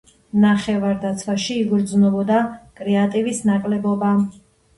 ნახევარდაცვაში 0.43 1.57
იგრძნობოდა 1.65 2.39
კრეატივის 2.81 3.45
ნაკლებობა. 3.53 4.13